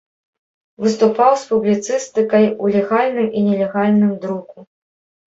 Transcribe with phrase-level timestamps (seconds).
[0.83, 4.57] Выступаў з публіцыстыкай у легальным і нелегальным друку.